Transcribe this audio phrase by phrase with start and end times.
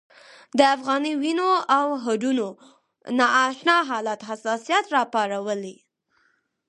[0.57, 2.47] د افغاني وینو او هډونو
[3.17, 5.75] نا اشنا حالت حساسیت راپارولی.